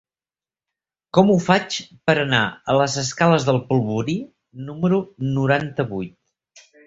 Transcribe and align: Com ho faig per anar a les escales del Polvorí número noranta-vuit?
Com 1.17 1.27
ho 1.33 1.35
faig 1.47 1.75
per 2.09 2.15
anar 2.21 2.39
a 2.73 2.77
les 2.79 2.95
escales 3.03 3.45
del 3.49 3.61
Polvorí 3.67 4.17
número 4.71 5.03
noranta-vuit? 5.37 6.65